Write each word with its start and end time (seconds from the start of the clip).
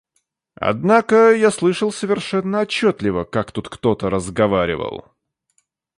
Однако, 0.59 1.31
я 1.35 1.51
слышал 1.51 1.91
совершенно 1.91 2.61
отчетливо, 2.61 3.23
как 3.23 3.51
тут 3.51 3.69
кто-то 3.69 4.09
разговаривал. 4.09 5.05